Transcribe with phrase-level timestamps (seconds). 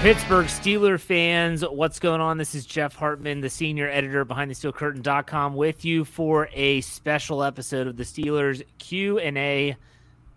[0.00, 2.38] Pittsburgh Steeler fans, what's going on?
[2.38, 7.44] This is Jeff Hartman, the senior editor behind the steelcurtain.com with you for a special
[7.44, 9.76] episode of the Steelers Q&A.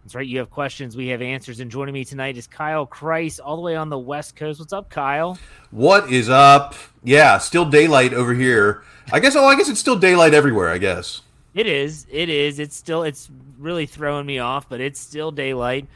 [0.03, 3.39] That's right, you have questions, we have answers and joining me tonight is Kyle Kreis
[3.41, 4.59] all the way on the West Coast.
[4.59, 5.37] What's up, Kyle?
[5.71, 6.75] What is up?
[7.01, 8.83] Yeah, still daylight over here.
[9.13, 11.21] I guess oh, I guess it's still daylight everywhere, I guess.
[11.53, 12.05] It is.
[12.11, 12.59] It is.
[12.59, 15.87] It's still it's really throwing me off, but it's still daylight.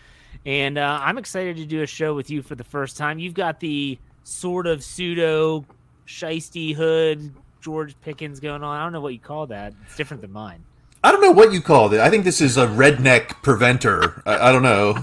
[0.47, 3.19] And uh, I'm excited to do a show with you for the first time.
[3.19, 5.65] You've got the sort of pseudo
[6.07, 8.79] shisty hood George Pickens going on.
[8.79, 9.73] I don't know what you call that.
[9.85, 10.63] It's different than mine.
[11.03, 11.99] I don't know what you called it.
[11.99, 14.23] I think this is a redneck preventer.
[14.25, 14.97] I, I don't know.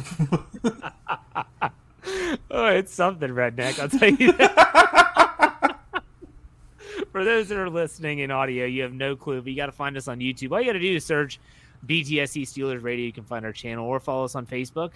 [2.50, 3.78] oh, it's something redneck.
[3.78, 5.76] I'll tell you that.
[7.12, 9.72] For those that are listening in audio, you have no clue, but you got to
[9.72, 10.52] find us on YouTube.
[10.52, 11.38] All you got to do is search
[11.86, 13.04] BTSC Steelers Radio.
[13.04, 14.92] You can find our channel or follow us on Facebook.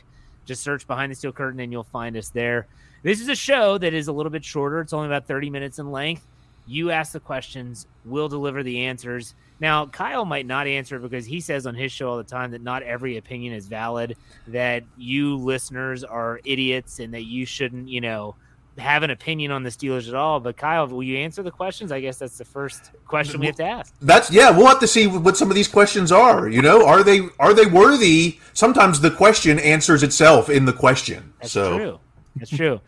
[0.48, 2.66] Just search Behind the Steel Curtain and you'll find us there.
[3.02, 4.80] This is a show that is a little bit shorter.
[4.80, 6.26] It's only about 30 minutes in length.
[6.66, 9.34] You ask the questions, we'll deliver the answers.
[9.60, 12.62] Now, Kyle might not answer because he says on his show all the time that
[12.62, 18.00] not every opinion is valid, that you listeners are idiots and that you shouldn't, you
[18.00, 18.34] know,
[18.78, 20.40] have an opinion on the Steelers at all.
[20.40, 21.92] But Kyle, will you answer the questions?
[21.92, 23.94] I guess that's the first question we have to ask.
[24.00, 24.50] That's yeah.
[24.50, 26.48] We'll have to see what some of these questions are.
[26.48, 28.38] You know, are they are they worthy?
[28.52, 31.32] Sometimes the question answers itself in the question.
[31.40, 31.76] That's so.
[31.76, 32.00] true.
[32.36, 32.80] That's true.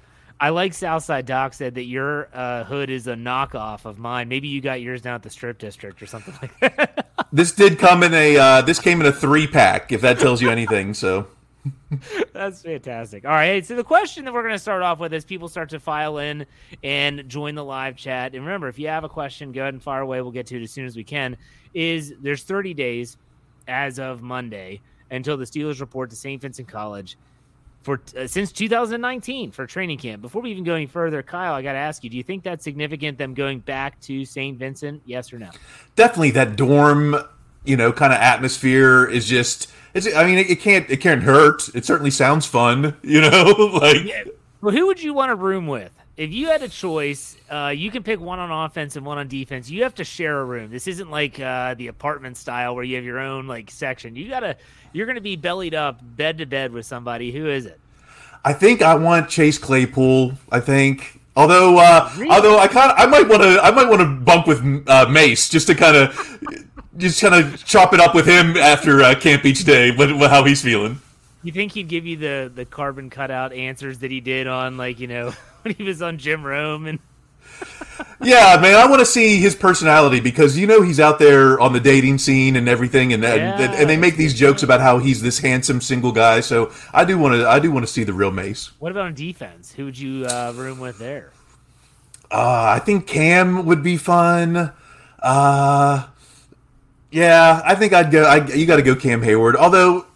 [0.43, 4.28] I like Southside Doc said that your uh, hood is a knockoff of mine.
[4.28, 7.11] Maybe you got yours down at the strip district or something like that.
[7.33, 9.93] this did come in a uh, this came in a three pack.
[9.93, 11.27] If that tells you anything, so.
[12.32, 13.25] That's fantastic.
[13.25, 13.65] All right.
[13.65, 16.19] So the question that we're going to start off with is people start to file
[16.19, 16.47] in
[16.82, 18.34] and join the live chat.
[18.34, 20.21] And remember, if you have a question, go ahead and fire away.
[20.22, 21.37] We'll get to it as soon as we can.
[21.75, 23.16] Is there's 30 days
[23.69, 26.41] as of Monday until the Steelers report to St.
[26.41, 27.16] Vincent College
[27.82, 30.22] for uh, since 2019 for training camp.
[30.22, 32.42] Before we even go any further, Kyle, I got to ask you: Do you think
[32.42, 33.19] that's significant?
[33.19, 34.59] Them going back to St.
[34.59, 35.03] Vincent?
[35.06, 35.50] Yes or no?
[35.97, 36.32] Definitely.
[36.32, 37.16] That dorm,
[37.65, 40.15] you know, kind of atmosphere is just it's.
[40.15, 40.88] I mean, it, it, can't.
[40.88, 41.69] It can't hurt.
[41.75, 42.97] It certainly sounds fun.
[43.03, 43.43] You know,
[43.81, 44.04] like.
[44.04, 44.25] Yeah.
[44.60, 45.91] Well, who would you want a room with?
[46.16, 49.26] If you had a choice, uh, you can pick one on offense and one on
[49.26, 49.71] defense.
[49.71, 50.71] You have to share a room.
[50.71, 54.15] This isn't like uh, the apartment style where you have your own like section.
[54.16, 54.56] You gotta.
[54.92, 57.32] You're gonna be bellied up, bed to bed with somebody.
[57.32, 57.81] Who is it?
[58.44, 60.34] I think I want Chase Claypool.
[60.53, 61.21] I think.
[61.37, 62.31] Although, uh, really?
[62.31, 65.48] although I kind I might want to, I might want to bunk with uh, Mace
[65.48, 66.70] just to kind of
[67.00, 69.91] just kind of chop it up with him after uh, camp each day.
[69.91, 71.00] What, what, how he's feeling?
[71.43, 75.00] You think he'd give you the the carbon cutout answers that he did on like
[75.00, 75.31] you know
[75.62, 76.99] when he was on Jim Rome and.
[78.22, 81.75] yeah, man, I want to see his personality because you know he's out there on
[81.75, 84.97] the dating scene and everything, and yeah, and, and, they make these jokes about how
[84.97, 86.41] he's this handsome single guy.
[86.41, 88.71] So I do want to I do want to see the real Mace.
[88.78, 89.72] What about on defense?
[89.72, 91.33] Who would you uh, room with there?
[92.31, 94.72] Uh, I think Cam would be fun.
[95.19, 96.06] Uh,
[97.10, 98.25] yeah, I think I'd go.
[98.25, 99.54] I, you got to go Cam Heyward.
[99.56, 100.06] Although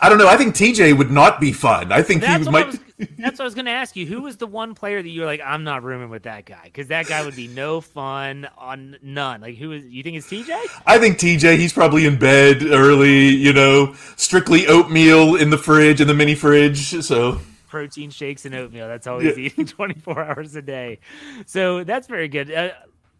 [0.00, 0.28] I don't know.
[0.28, 1.90] I think TJ would not be fun.
[1.90, 2.66] I think that's he might.
[2.66, 2.78] Was,
[3.18, 4.06] that's what I was going to ask you.
[4.06, 6.60] Who was the one player that you were like, I'm not rooming with that guy
[6.64, 9.40] because that guy would be no fun on none.
[9.40, 9.84] Like, who is?
[9.86, 10.56] You think it's TJ?
[10.86, 11.56] I think TJ.
[11.56, 13.30] He's probably in bed early.
[13.30, 17.02] You know, strictly oatmeal in the fridge in the mini fridge.
[17.04, 18.86] So protein shakes and oatmeal.
[18.86, 19.46] That's all he's yeah.
[19.46, 21.00] eating 24 hours a day.
[21.46, 22.52] So that's very good.
[22.52, 22.70] Uh,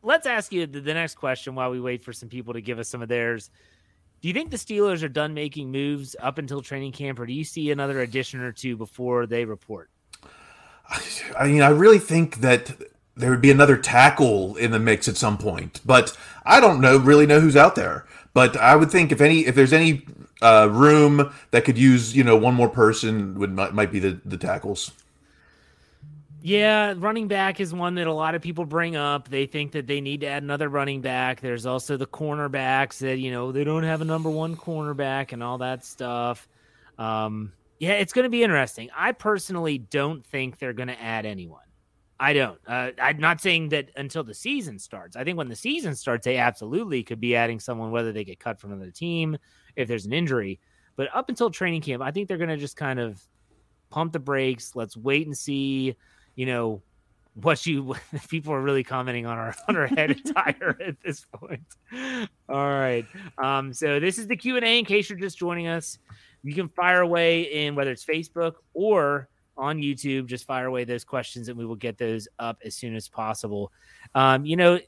[0.05, 2.79] let's ask you the, the next question while we wait for some people to give
[2.79, 3.51] us some of theirs.
[4.21, 7.33] Do you think the Steelers are done making moves up until training camp, or do
[7.33, 9.91] you see another addition or two before they report?
[11.39, 12.73] I mean, I really think that
[13.17, 16.97] there would be another tackle in the mix at some point, but I don't know
[16.97, 18.07] really know who's out there.
[18.33, 20.07] But I would think if any, if there's any
[20.43, 24.21] uh, room that could use, you know, one more person, would might, might be the
[24.25, 24.91] the tackles.
[26.47, 29.31] Yeah, running back is one that a lot of people bring up.
[29.31, 31.41] They think that they need to add another running back.
[31.41, 35.43] There's also the cornerbacks that, you know, they don't have a number one cornerback and
[35.43, 36.47] all that stuff.
[36.99, 38.91] Um, yeah, it's going to be interesting.
[38.95, 41.65] I personally don't think they're going to add anyone.
[42.21, 42.61] I don't.
[42.67, 45.17] Uh, I'm not saying that until the season starts.
[45.17, 48.39] I think when the season starts, they absolutely could be adding someone, whether they get
[48.39, 49.39] cut from another team,
[49.77, 50.61] if there's an injury.
[50.97, 53.19] But up until training camp, I think they're going to just kind of
[53.89, 54.77] pump the brakes.
[54.77, 55.97] Let's wait and see,
[56.35, 56.83] you know,
[57.35, 57.95] what you
[58.29, 61.63] people are really commenting on our on our head attire at this point.
[62.49, 63.07] All right.
[63.39, 64.79] Um, so this is the Q and A.
[64.79, 65.99] In case you're just joining us,
[66.43, 70.27] you can fire away in whether it's Facebook or on YouTube.
[70.27, 73.73] Just fire away those questions, and we will get those up as soon as possible.
[74.15, 74.79] Um, you know,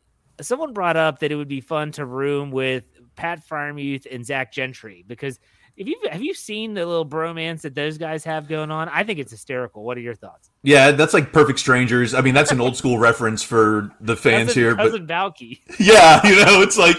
[0.41, 2.85] someone brought up that it would be fun to room with
[3.17, 5.41] Pat Freiermuth and Zach Gentry because
[5.77, 8.89] if you have you seen the little bromance that those guys have going on?
[8.89, 9.85] I think it's hysterical.
[9.85, 10.51] What are your thoughts?
[10.67, 12.13] Yeah, that's like perfect strangers.
[12.13, 14.75] I mean, that's an old school reference for the fans cousin, here.
[14.75, 15.61] Cousin but Balki.
[15.79, 16.97] yeah, you know, it's like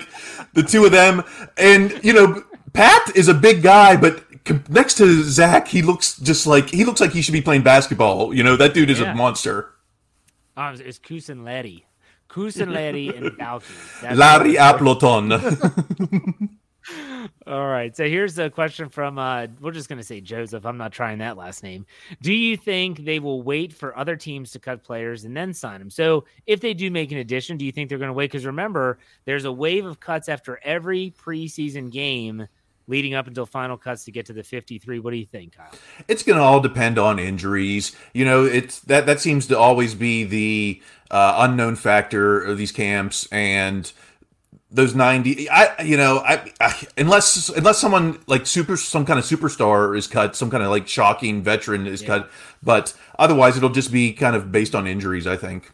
[0.54, 1.22] the two of them,
[1.58, 4.24] and you know, Pat is a big guy, but
[4.70, 8.34] next to Zach, he looks just like he looks like he should be playing basketball.
[8.34, 9.12] You know, that dude is Yeah.
[9.12, 9.74] a monster.
[10.56, 11.86] Um, it's Kusin Letty.
[12.30, 13.32] Kusin Letty and.
[13.38, 15.32] That's Larry Appleton.
[17.48, 17.96] All right.
[17.96, 20.66] So here's a question from uh we're just gonna say Joseph.
[20.66, 21.86] I'm not trying that last name.
[22.22, 25.80] Do you think they will wait for other teams to cut players and then sign
[25.80, 25.90] them?
[25.90, 28.32] So if they do make an addition, do you think they're gonna wait?
[28.32, 32.48] Because remember, there's a wave of cuts after every preseason game
[32.88, 35.00] leading up until final cuts to get to the 53.
[35.00, 35.72] What do you think, Kyle?
[36.08, 37.96] it's going to all depend on injuries.
[38.14, 40.82] You know, it's that that seems to always be the
[41.12, 43.92] uh, unknown factor of these camps and
[44.70, 49.26] those 90 I you know, I, I unless unless someone like super some kind of
[49.26, 52.08] superstar is cut, some kind of like shocking veteran is Yeah.
[52.08, 52.32] cut,
[52.62, 55.72] but otherwise it'll just be kind of based on injuries, I think.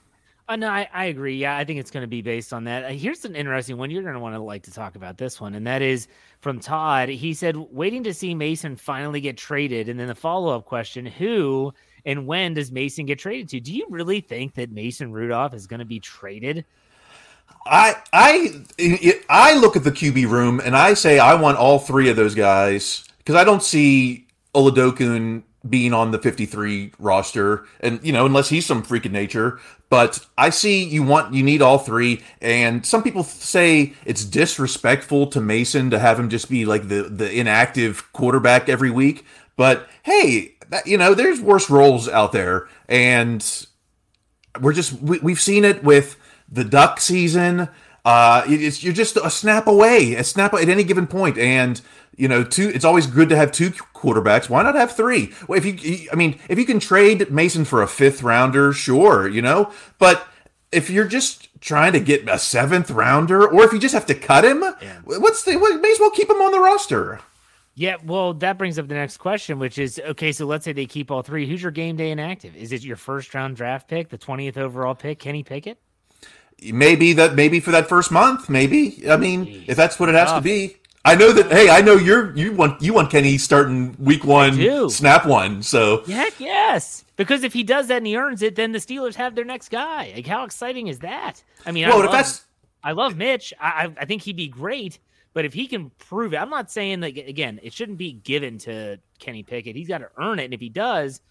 [0.49, 1.37] Uh, no, I, I agree.
[1.37, 2.83] Yeah, I think it's going to be based on that.
[2.83, 3.89] Uh, here's an interesting one.
[3.89, 6.07] You're going to want to like to talk about this one, and that is
[6.41, 7.07] from Todd.
[7.07, 9.87] He said, waiting to see Mason finally get traded.
[9.87, 11.73] And then the follow up question who
[12.05, 13.61] and when does Mason get traded to?
[13.61, 16.65] Do you really think that Mason Rudolph is going to be traded?
[17.65, 18.63] I I
[19.29, 22.35] I look at the QB room and I say I want all three of those
[22.35, 28.49] guys because I don't see Oladokun being on the 53 roster and you know unless
[28.49, 32.23] he's some freak of nature but I see you want you need all three.
[32.41, 37.03] And some people say it's disrespectful to Mason to have him just be like the
[37.03, 39.23] the inactive quarterback every week
[39.55, 42.67] but hey that, you know there's worse roles out there.
[42.89, 43.67] And
[44.59, 46.17] we're just we, we've seen it with
[46.53, 47.69] the duck season.
[48.05, 51.79] Uh, it's you're just a snap away a snap at any given point and
[52.17, 55.57] you know two it's always good to have two quarterbacks why not have three well
[55.57, 59.41] if you i mean if you can trade mason for a fifth rounder sure you
[59.41, 60.27] know but
[60.73, 64.13] if you're just trying to get a seventh rounder or if you just have to
[64.15, 64.61] cut him
[65.05, 67.21] what's the what, may as well keep him on the roster
[67.75, 70.31] Yeah, well, that brings up the next question, which is okay.
[70.31, 71.47] So let's say they keep all three.
[71.47, 72.55] Who's your game day inactive?
[72.55, 75.79] Is it your first round draft pick, the 20th overall pick, Kenny Pickett?
[76.71, 79.65] Maybe that maybe for that first month maybe i mean Jeez.
[79.67, 82.53] if that's what it has to be i know that hey i know you're you
[82.53, 87.03] want you want kenny starting week one snap one so Heck yes.
[87.15, 89.69] Because if he does that and he earns it, then the Steelers have their next
[89.69, 90.11] guy.
[90.15, 91.43] Like, how exciting is that?
[91.65, 92.45] I mean, I love, if that's
[92.83, 93.53] I love Mitch.
[93.59, 94.99] I, I I think he'd be great.
[95.33, 97.59] But if he can prove it, I'm not saying that again.
[97.63, 99.75] It shouldn't be given to Kenny Pickett.
[99.75, 101.21] He's got to earn it, and if he does,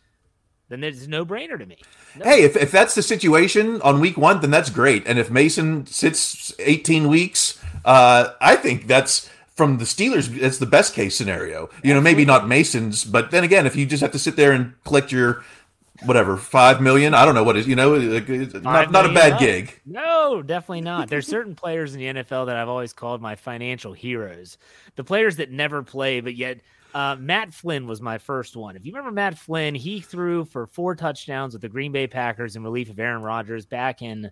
[0.73, 1.77] then it's no brainer to me.
[2.17, 5.31] No- hey if, if that's the situation on week one then that's great and if
[5.31, 11.17] mason sits 18 weeks uh i think that's from the steelers it's the best case
[11.17, 14.37] scenario you know maybe not mason's but then again if you just have to sit
[14.37, 15.43] there and collect your
[16.05, 19.07] whatever five million i don't know what is you know like, it's Five not, not
[19.07, 19.43] a bad bucks.
[19.45, 21.09] gig No, definitely not.
[21.09, 24.59] There's certain players in the NFL that I've always called my financial heroes.
[24.97, 26.61] The players that never play, but yet
[26.95, 28.77] uh, Matt Flynn was my first one.
[28.77, 32.57] If you remember Matt Flynn, he threw for four touchdowns with the Green Bay Packers
[32.57, 34.31] in relief of Aaron Rodgers back in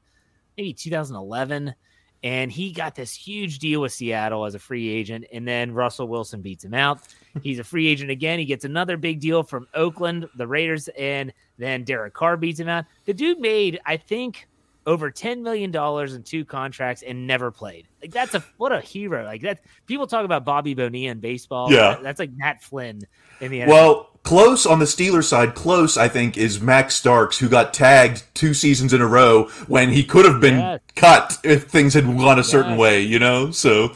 [0.57, 1.75] maybe 2011.
[2.23, 5.25] And he got this huge deal with Seattle as a free agent.
[5.33, 7.01] And then Russell Wilson beats him out.
[7.43, 8.39] He's a free agent again.
[8.39, 12.69] He gets another big deal from Oakland, the Raiders, and then Derek Carr beats him
[12.69, 12.85] out.
[13.07, 14.47] The dude made, I think,
[14.87, 15.75] over $10 million
[16.15, 17.87] in two contracts and never played.
[18.01, 19.25] Like that's a what a hero.
[19.25, 21.71] Like that people talk about Bobby Bonilla in baseball.
[21.71, 21.93] Yeah.
[21.93, 23.03] That- that's like Matt Flynn
[23.41, 23.67] in the NFL.
[23.69, 28.23] Well, close on the Steelers side, close I think is Max Starks, who got tagged
[28.35, 30.81] two seasons in a row when he could have been Yes.
[30.97, 32.81] cut if things had gone a certain Yes.
[32.81, 33.51] way, you know.
[33.51, 33.93] So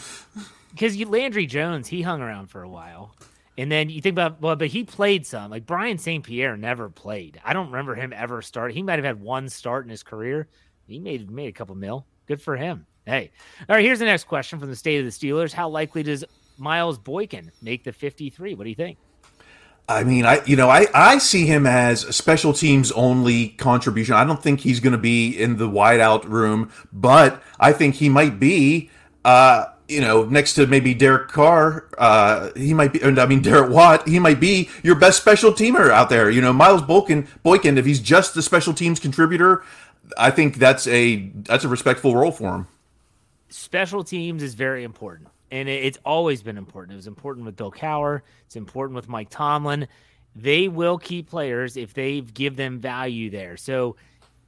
[0.70, 3.14] because you Landry Jones, he hung around for a while.
[3.56, 5.48] And then you think about well, but he played some.
[5.50, 6.24] Like Brian St.
[6.24, 7.40] Pierre never played.
[7.44, 8.76] I don't remember him ever starting.
[8.76, 10.48] He might have had one start in his career.
[10.86, 12.06] He made made a couple mil.
[12.26, 12.86] Good for him.
[13.06, 13.30] Hey.
[13.68, 15.52] All right, here's the next question from the state of the Steelers.
[15.52, 16.24] How likely does
[16.56, 18.54] Miles Boykin make the 53?
[18.54, 18.98] What do you think?
[19.86, 24.14] I mean, I you know, I I see him as a special teams only contribution.
[24.14, 28.08] I don't think he's going to be in the wideout room, but I think he
[28.08, 28.90] might be.
[29.24, 33.02] Uh, you know, next to maybe Derek Carr, uh, he might be.
[33.02, 36.30] And I mean, Derek Watt, he might be your best special teamer out there.
[36.30, 39.62] You know, Miles Boykin, Boykin, if he's just the special teams contributor,
[40.18, 42.66] I think that's a that's a respectful role for him.
[43.48, 46.94] Special teams is very important and it's always been important.
[46.94, 48.22] It was important with Bill Cowher.
[48.46, 49.86] It's important with Mike Tomlin.
[50.34, 53.56] They will keep players if they give them value there.
[53.56, 53.94] So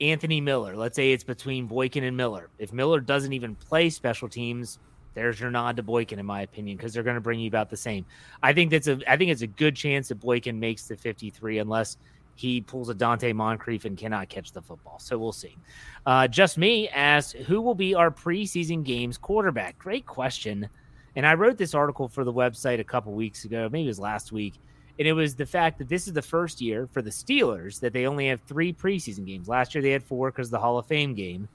[0.00, 2.50] Anthony Miller, let's say it's between Boykin and Miller.
[2.58, 4.80] If Miller doesn't even play special teams,
[5.14, 7.70] there's your nod to Boykin, in my opinion, because they're going to bring you about
[7.70, 8.04] the same.
[8.42, 11.58] I think that's a I think it's a good chance that Boykin makes the 53
[11.58, 11.96] unless
[12.36, 14.98] he pulls a Donte Moncrief and cannot catch the football.
[14.98, 15.56] So we'll see.
[16.04, 19.78] Uh, just me asked, who will be our preseason games quarterback?
[19.78, 20.68] Great question.
[21.16, 23.98] And I wrote this article for the website a couple weeks ago, maybe it was
[23.98, 24.54] last week.
[24.98, 27.92] And it was the fact that this is the first year for the Steelers that
[27.92, 29.48] they only have three preseason games.
[29.48, 31.48] Last year they had four because of the Hall of Fame game.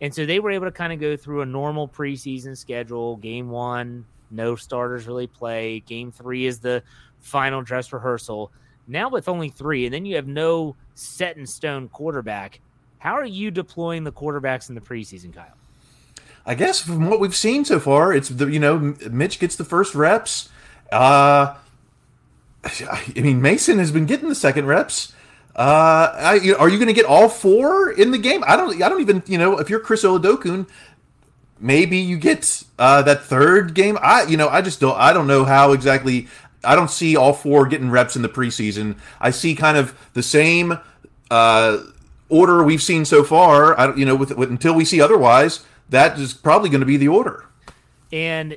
[0.00, 3.16] And so they were able to kind of go through a normal preseason schedule.
[3.16, 5.80] Game one, no starters really play.
[5.80, 6.82] Game three is the
[7.20, 8.52] final dress rehearsal.
[8.88, 12.60] Now with only three, and then you have no set in stone quarterback.
[12.98, 15.54] How are you deploying the quarterbacks in the preseason, Kyle?
[16.46, 19.64] I guess from what we've seen so far, it's the you know Mitch gets the
[19.64, 20.48] first reps.
[20.90, 21.54] Uh,
[22.64, 25.12] I mean Mason has been getting the second reps.
[25.54, 28.44] Uh, I, are you going to get all four in the game?
[28.46, 28.80] I don't.
[28.80, 29.22] I don't even.
[29.26, 30.68] You know, if you're Chris Oladokun,
[31.58, 33.98] maybe you get uh, that third game.
[34.00, 34.96] I you know I just don't.
[34.96, 36.28] I don't know how exactly.
[36.64, 38.98] I don't see all four getting reps in the preseason.
[39.20, 40.78] I see kind of the same
[41.30, 41.78] uh,
[42.28, 43.78] order we've seen so far.
[43.78, 46.96] I, you know, with, with until we see otherwise that is probably going to be
[46.96, 47.44] the order.
[48.10, 48.56] And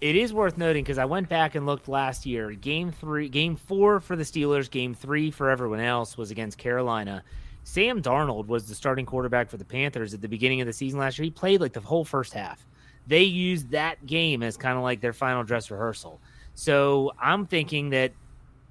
[0.00, 2.50] it is worth noting because I went back and looked last year.
[2.52, 7.22] Game three, game four for the Steelers, game three for everyone else was against Carolina.
[7.64, 10.98] Sam Darnold was the starting quarterback for the Panthers at the beginning of the season
[10.98, 11.24] last year.
[11.24, 12.66] He played like the whole first half.
[13.06, 16.20] They used that game as kind of like their final dress rehearsal.
[16.60, 18.12] So I'm thinking that,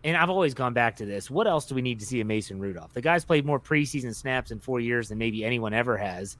[0.04, 1.32] and I've always gone back to this.
[1.32, 2.94] What else do we need to see a Mason Rudolph?
[2.94, 6.38] The guy's played more preseason snaps in four years than maybe anyone ever has.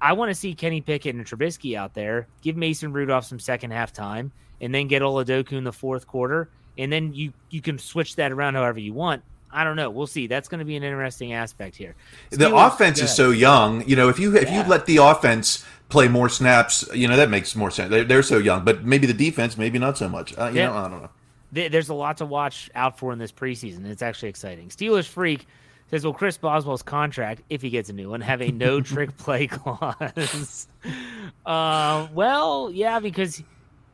[0.00, 2.26] I want to see Kenny Pickett and Trubisky out there.
[2.40, 6.48] Give Mason Rudolph some second half time, and then get Oladokun in the fourth quarter,
[6.78, 9.22] and then you you can switch that around however you want.
[9.50, 9.90] I don't know.
[9.90, 10.26] We'll see.
[10.26, 11.94] That's going to be an interesting aspect here.
[12.30, 13.86] Steelers, the offense is so young.
[13.88, 14.62] You know, if you if yeah.
[14.62, 17.90] you let the offense play more snaps, you know that makes more sense.
[17.90, 20.36] They're, they're so young, but maybe the defense, maybe not so much.
[20.36, 20.66] Uh, you yeah.
[20.66, 21.10] know, I don't know.
[21.50, 23.86] There's a lot to watch out for in this preseason.
[23.86, 24.68] It's actually exciting.
[24.68, 25.46] Steelers freak
[25.90, 29.16] says, "Will Chris Boswell's contract, if he gets a new one, have a no trick
[29.16, 30.68] play clause?"
[31.46, 33.42] uh, well, yeah, because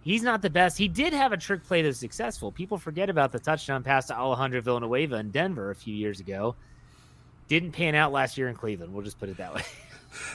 [0.05, 0.79] he's not the best.
[0.79, 2.53] He did have a trick play that was successful.
[2.53, 6.55] People forget about the touchdown pass to Alejandro Villanueva in Denver a few years ago.
[7.49, 8.95] Didn't pan out last year in Cleveland.
[8.95, 9.63] We'll just put it that way.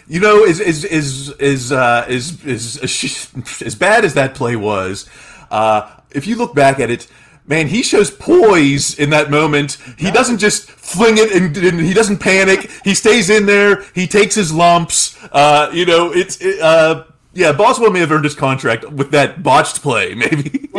[0.09, 4.57] You know, is is is is uh, is, is, is as bad as that play
[4.57, 5.09] was.
[5.49, 7.07] Uh, if you look back at it,
[7.47, 9.77] man, he shows poise in that moment.
[9.97, 12.69] He doesn't just fling it and, and, he doesn't panic.
[12.83, 13.83] He stays in there.
[13.95, 15.17] He takes his lumps.
[15.31, 17.51] Uh, you know, it's it, uh, yeah.
[17.51, 20.69] Boswell may have earned his contract with that botched play, maybe.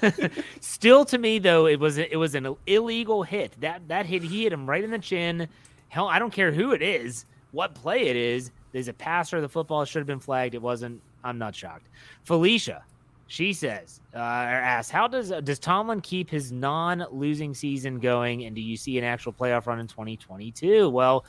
[0.60, 3.58] Still, to me though, it was it was an illegal hit.
[3.60, 5.48] That that hit he hit him right in the chin.
[5.88, 8.50] Hell, I don't care who it is, what play it is.
[8.72, 9.40] There's a passer.
[9.40, 10.54] The football should have been flagged.
[10.54, 11.00] It wasn't.
[11.24, 11.88] I'm not shocked.
[12.24, 12.84] Felicia,
[13.26, 18.54] she says, uh, or asks, how does does Tomlin keep his non-losing season going, and
[18.54, 20.88] do you see an actual playoff run in 2022?
[20.88, 21.24] Well,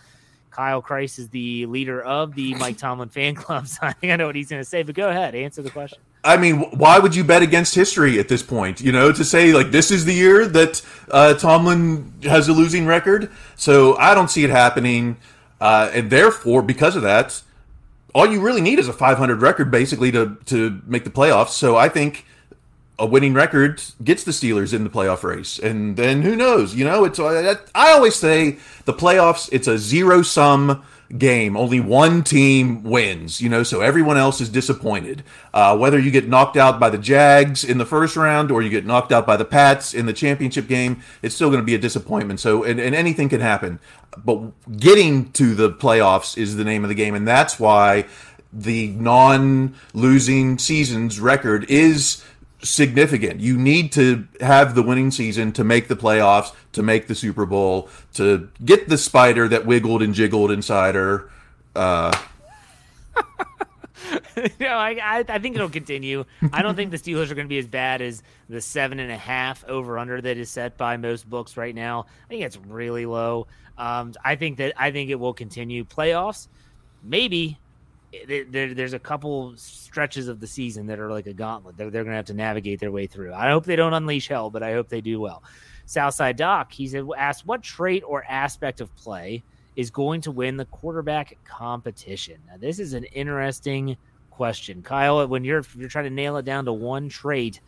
[0.51, 4.15] Kyle Kreis is the leader of the Mike Tomlin fan club, so I think I
[4.15, 4.83] know what he's going to say.
[4.83, 5.99] But go ahead, answer the question.
[6.23, 8.81] I mean, why would you bet against history at this point?
[8.81, 12.85] You know, to say like this is the year that uh, Tomlin has a losing
[12.85, 13.31] record.
[13.55, 15.17] So I don't see it happening,
[15.61, 17.41] uh, and therefore, because of that,
[18.13, 21.49] all you really need is a 500 record basically to to make the playoffs.
[21.49, 22.25] So I think
[22.99, 26.75] a winning record gets the Steelers in the playoff race, and then who knows?
[26.75, 29.49] You know, it's I always say the playoffs.
[29.51, 30.83] It's a zero sum
[31.17, 31.57] game.
[31.57, 35.23] Only one team wins, you know, so everyone else is disappointed.
[35.53, 38.69] Uh, whether you get knocked out by the Jags in the first round or you
[38.69, 41.75] get knocked out by the Pats in the championship game, it's still going to be
[41.75, 42.39] a disappointment.
[42.39, 43.79] So, and, and anything can happen.
[44.23, 47.15] But getting to the playoffs is the name of the game.
[47.15, 48.05] And that's why
[48.51, 52.23] the non losing seasons record is
[52.61, 53.39] significant.
[53.39, 57.45] You need to have the winning season to make the playoffs, to make the Super
[57.45, 61.29] Bowl, to get the spider that wiggled and jiggled inside her.
[61.75, 62.17] Uh,
[64.59, 66.25] no, I, I, I think it'll continue.
[66.53, 69.11] I don't think the Steelers are going to be as bad as the seven and
[69.11, 72.05] a half over under that is set by most books right now.
[72.25, 73.47] I think it's really low.
[73.77, 75.85] Um, I think that I think it will continue.
[75.85, 76.47] Playoffs,
[77.03, 77.57] maybe.
[78.27, 81.77] There, there's a couple stretches of the season that are like a gauntlet.
[81.77, 83.33] They're, they're going to have to navigate their way through.
[83.33, 85.43] I hope they don't unleash hell, but I hope they do well.
[85.85, 89.43] Southside Doc, he's asked what trait or aspect of play
[89.75, 92.37] is going to win the quarterback competition.
[92.47, 93.97] Now, this is an interesting
[94.29, 95.27] question, Kyle.
[95.27, 97.59] When you're you're trying to nail it down to one trait,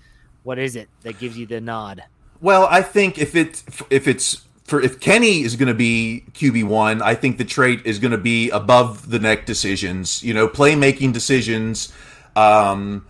[0.43, 2.03] what is it that gives you the nod?
[2.39, 6.63] Well, I think if it if it's for if Kenny is going to be QB
[6.63, 10.23] one, I think the trait is going to be above the neck decisions.
[10.23, 11.91] You know, playmaking decisions.
[12.37, 13.05] Um,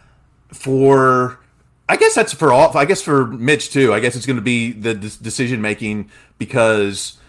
[0.48, 1.40] for
[1.88, 2.76] I guess that's for all.
[2.76, 3.94] I guess for Mitch too.
[3.94, 7.20] I guess it's going to be the decision making because,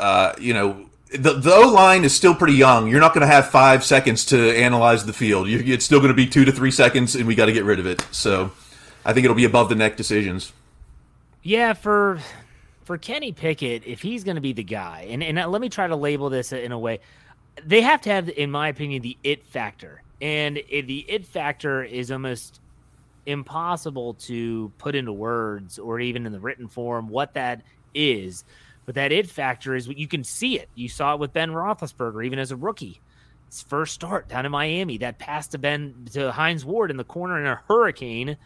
[0.00, 2.88] uh, you know, the the O line is still pretty young.
[2.88, 5.46] You're not going to have five seconds to analyze the field.
[5.46, 7.62] You, it's still going to be two to three seconds, and we got to get
[7.62, 8.04] rid of it.
[8.10, 8.50] So,
[9.04, 10.52] I think it'll be above the neck decisions.
[11.44, 12.20] Yeah, for
[12.92, 15.70] for Kenny Pickett, if he's going to be the guy, and and uh, let me
[15.70, 17.00] try to label this in a way,
[17.64, 22.10] they have to have, in my opinion, the it factor, and the it factor is
[22.10, 22.60] almost
[23.24, 27.62] impossible to put into words or even in the written form what that
[27.94, 28.44] is.
[28.84, 30.68] But that it factor is what you can see it.
[30.74, 33.00] You saw it with Ben Roethlisberger, even as a rookie.
[33.46, 37.04] His first start down in Miami, that pass to Ben to Hines Ward in the
[37.04, 38.36] corner in a hurricane,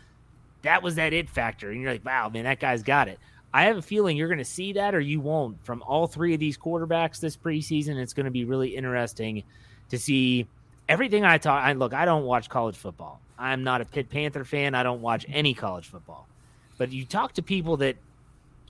[0.62, 1.72] that was that it factor.
[1.72, 3.18] And you're like, wow, man, that guy's got it.
[3.56, 6.34] I have a feeling you're going to see that or you won't from all three
[6.34, 7.96] of these quarterbacks this preseason.
[7.96, 9.44] It's going to be really interesting
[9.88, 10.46] to see
[10.90, 11.64] everything I talk.
[11.64, 13.18] I look, I don't watch college football.
[13.38, 14.75] I'm not a Pitt Panther fan.
[14.75, 16.28] I don't watch any college football.
[16.76, 17.96] But you talk to people that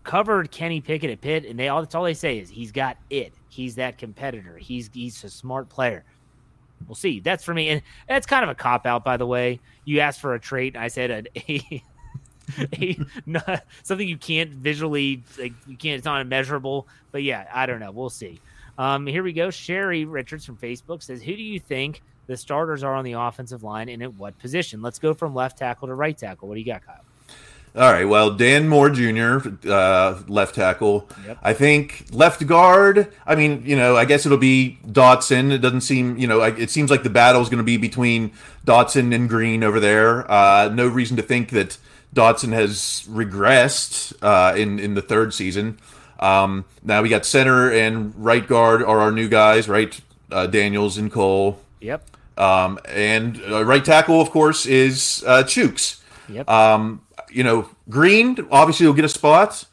[0.04, 2.96] covered Kenny Pickett at Pitt, and they all that's all they say is he's got
[3.10, 3.32] it.
[3.48, 4.56] He's that competitor.
[4.56, 6.04] He's he's a smart player.
[6.86, 7.18] We'll see.
[7.18, 9.58] That's for me, and that's kind of a cop out, by the way.
[9.84, 11.82] You asked for a trait, and I said a, a,
[12.74, 15.52] a not, something you can't visually like.
[15.66, 15.96] You can't.
[15.96, 16.86] It's not immeasurable.
[17.12, 17.90] But yeah, I don't know.
[17.90, 18.40] We'll see.
[18.78, 19.50] Um, here we go.
[19.50, 23.62] Sherry Richards from Facebook says, "Who do you think the starters are on the offensive
[23.62, 26.48] line and at what position?" Let's go from left tackle to right tackle.
[26.48, 27.04] What do you got, Kyle?
[27.76, 28.06] All right.
[28.06, 31.10] Well, Dan Moore Jr., uh, left tackle.
[31.26, 31.38] Yep.
[31.42, 33.12] I think left guard.
[33.26, 35.52] I mean, you know, I guess it'll be Dotson.
[35.52, 38.32] It doesn't seem, you know, it seems like the battle is going to be between
[38.64, 40.30] Dotson and Green over there.
[40.30, 41.76] Uh, no reason to think that
[42.14, 45.78] Dotson has regressed uh, in in the third season.
[46.18, 49.98] Um, now we got center and right guard are our new guys, right?
[50.30, 51.60] Uh, Daniels and Cole.
[51.80, 52.08] Yep.
[52.38, 56.00] Um, and uh, right tackle, of course, is uh, Chuks.
[56.28, 56.48] Yep.
[56.48, 59.64] Um, you know, Green obviously will get a spot.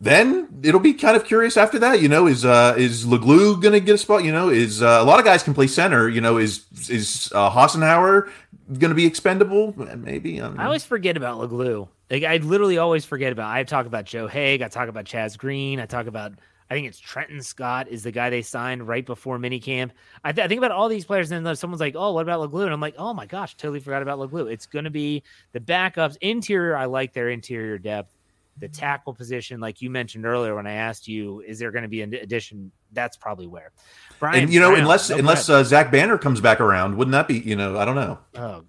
[0.00, 2.00] Then it'll be kind of curious after that.
[2.00, 4.22] You know, is uh, is Leglue going to get a spot?
[4.22, 6.08] You know, is uh, a lot of guys can play center.
[6.08, 8.30] You know, is is uh, Hassenauer
[8.78, 9.74] going to be expendable?
[9.96, 10.40] Maybe.
[10.40, 11.88] I, I, always forget about Leglue.
[12.10, 13.50] Like I literally always forget about.
[13.50, 14.62] I talk about Joe Haeg.
[14.62, 15.80] I talk about Chaz Green.
[15.80, 16.34] I talk about
[16.70, 19.90] I think it's Trenton Scott is the guy they signed right before minicamp.
[20.22, 22.40] I, th- I think about all these players, and then someone's like, "Oh, what about
[22.40, 25.22] Leglue?" And I'm like, "Oh my gosh, totally forgot about Leglue." It's going to be
[25.52, 26.16] the backups.
[26.20, 28.10] Interior, I like their interior depth.
[28.60, 31.88] The tackle position, like you mentioned earlier, when I asked you, is there going to
[31.88, 32.72] be an addition?
[32.92, 33.72] That's probably where.
[34.18, 37.28] Brian, and you know, Brown, unless unless uh, Zach Banner comes back around, wouldn't that
[37.28, 37.38] be?
[37.38, 38.18] You know, I don't know.
[38.34, 38.64] Oh,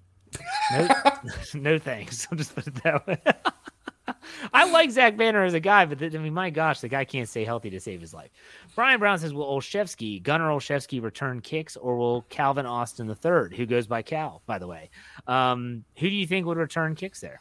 [0.72, 0.90] no,
[1.54, 2.28] no thanks.
[2.32, 3.18] I'll just put it that way.
[4.54, 7.30] I like Zach Banner as a guy, but I mean, my gosh, the guy can't
[7.30, 8.32] stay healthy to save his life.
[8.76, 13.54] Brian Brown says, "Will Olszewski, Gunnar Olszewski, return kicks, or will Calvin Austin the third,
[13.54, 14.90] who goes by Cal, by the way,
[15.28, 17.40] um, who do you think would return kicks there?"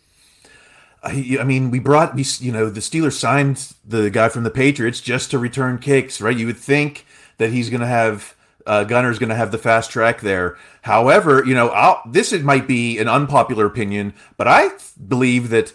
[1.03, 4.51] I, I mean, we brought we you know the Steelers signed the guy from the
[4.51, 6.37] Patriots just to return kicks, right?
[6.37, 7.07] You would think
[7.39, 8.35] that he's going to have
[8.67, 10.59] uh, Gunnar's going to have the fast track there.
[10.83, 14.71] However, you know, I'll, this might be an unpopular opinion, but I
[15.07, 15.73] believe that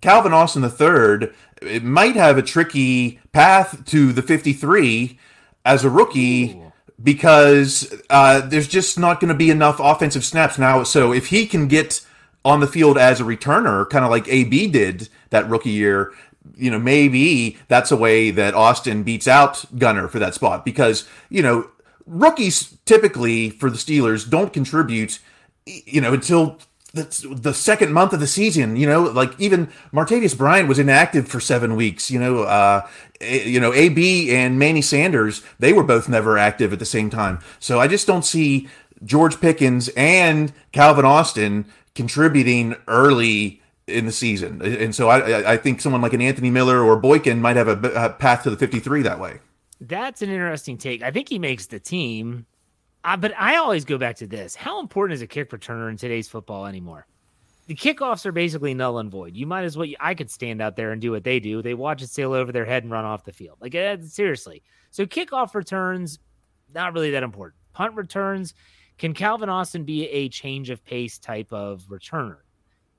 [0.00, 1.30] Calvin Austin III
[1.62, 5.18] it might have a tricky path to the 53
[5.64, 6.72] as a rookie Ooh.
[7.02, 10.82] because uh, there's just not going to be enough offensive snaps now.
[10.82, 12.04] So if he can get
[12.44, 16.12] on the field as a returner, kind of like AB did that rookie year,
[16.56, 21.08] you know, maybe that's a way that Austin beats out Gunnar for that spot because,
[21.30, 21.70] you know,
[22.06, 25.18] rookies typically for the Steelers don't contribute,
[25.64, 26.58] you know, until
[26.92, 31.26] the, the second month of the season, you know, like even Martavis Bryant was inactive
[31.26, 32.10] for seven weeks.
[32.10, 32.86] You know, uh,
[33.20, 37.40] you know, AB and Manny Sanders, they were both never active at the same time.
[37.58, 38.68] So I just don't see
[39.04, 44.62] George Pickens and Calvin Austin contributing early in the season.
[44.62, 47.78] And so I, I think someone like an Anthony Miller or Boykin might have a,
[48.06, 49.40] a path to the 53 that way.
[49.80, 51.02] That's an interesting take.
[51.02, 52.46] I think he makes the team
[53.04, 55.96] Uh, but I always go back to this: how important is a kick returner in
[55.96, 57.06] today's football anymore?
[57.66, 59.36] The kickoffs are basically null and void.
[59.36, 59.88] You might as well.
[60.00, 61.62] I could stand out there and do what they do.
[61.62, 63.58] They watch it sail over their head and run off the field.
[63.60, 64.62] Like uh, seriously.
[64.90, 66.18] So kickoff returns,
[66.74, 67.60] not really that important.
[67.74, 68.54] Punt returns,
[68.98, 72.38] can Calvin Austin be a change of pace type of returner?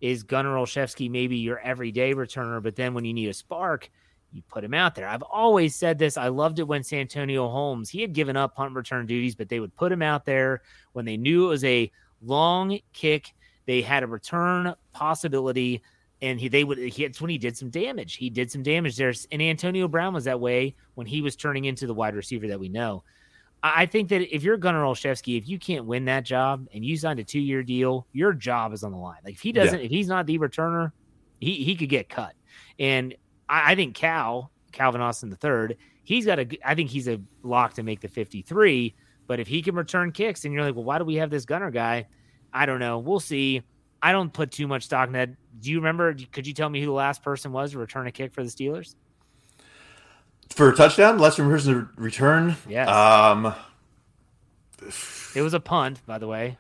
[0.02, 3.90] Is Gunnar Olszewski maybe your everyday returner, but then when you need a spark,
[4.34, 5.08] you put him out there?
[5.08, 6.18] I've always said this.
[6.18, 9.62] I loved it when Santonio Holmes, he had given up punt return duties, but they
[9.62, 11.90] would put him out there when they knew it was a
[12.22, 13.34] long kick.
[13.66, 15.82] They had a return possibility,
[16.22, 16.78] and he they would.
[16.78, 18.16] He, that's when he did some damage.
[18.16, 21.66] He did some damage there, and Antonio Brown was that way when he was turning
[21.66, 23.04] into the wide receiver that we know.
[23.76, 26.98] I think that if you're Gunnar Olszewski, if you can't win that job and you
[26.98, 29.20] signed a two year deal, your job is on the line.
[29.24, 29.86] Like if he doesn't, yeah.
[29.86, 30.92] if he's not the returner,
[31.40, 32.34] he he could get cut.
[32.80, 33.16] And
[33.50, 36.48] I, I think Cal Calvin Austin the third, he's got a.
[36.64, 38.94] I think he's a lock to make the 53.
[39.28, 41.46] But if he can return kicks, and you're like, well, why do we have this
[41.46, 42.08] Gunnar guy?
[42.54, 43.00] I don't know.
[43.00, 43.64] We'll see.
[44.02, 45.30] I don't put too much stock in that.
[45.60, 46.16] Do you remember?
[46.32, 48.50] Could you tell me who the last person was to return a kick for the
[48.50, 48.96] Steelers?
[50.50, 52.56] For a touchdown, less than person to return.
[52.68, 52.88] Yes.
[52.88, 53.54] Um,
[55.36, 56.58] it was a punt, by the way.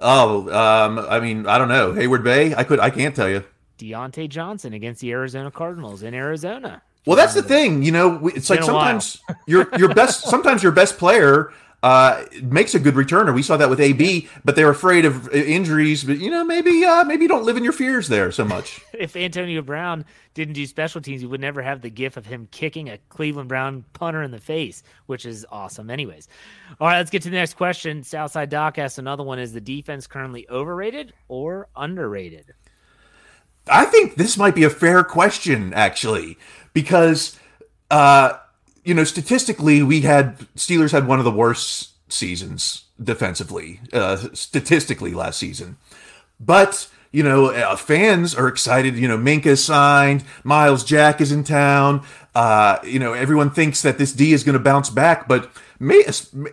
[0.00, 1.92] Oh, um, I mean, I don't know.
[1.92, 3.44] Heyward-Bey, I could, I can't tell you.
[3.78, 6.82] Diontae Johnson against the Arizona Cardinals in Arizona.
[7.06, 8.26] Well, that's the thing, you know.
[8.26, 11.52] It's, it's like sometimes your your best, sometimes your best player
[11.86, 13.32] uh, makes a good returner.
[13.32, 16.02] We saw that with AB, but they're afraid of injuries.
[16.02, 18.80] But you know, maybe uh, maybe you don't live in your fears there so much.
[18.92, 22.48] if Antonio Brown didn't do special teams, you would never have the gif of him
[22.50, 25.88] kicking a Cleveland Brown punter in the face, which is awesome.
[25.88, 26.26] Anyways,
[26.80, 28.02] all right, let's get to the next question.
[28.02, 32.52] Southside Doc asks another one: Is the defense currently overrated or underrated?
[33.68, 36.36] I think this might be a fair question, actually,
[36.72, 37.38] because.
[37.92, 38.38] Uh,
[38.86, 45.12] you know, statistically, we had Steelers had one of the worst seasons defensively, uh, statistically
[45.12, 45.76] last season.
[46.38, 48.96] But you know, uh, fans are excited.
[48.96, 52.04] You know, Minkah signed, Myles Jack is in town.
[52.34, 56.04] Uh, you know, everyone thinks that this D is going to bounce back, but may,